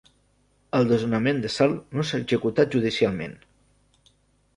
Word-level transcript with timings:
El 0.77 0.87
desnonament 0.91 1.43
de 1.43 1.51
Salt 1.55 1.93
no 1.97 2.05
s'ha 2.11 2.21
executat 2.23 2.73
judicialment. 2.77 3.37